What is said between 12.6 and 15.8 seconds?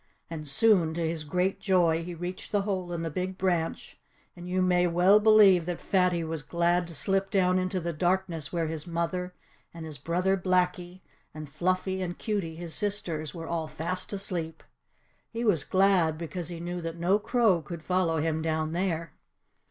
sisters, were all fast asleep. He was